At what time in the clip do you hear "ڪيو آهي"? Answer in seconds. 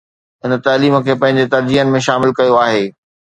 2.41-2.83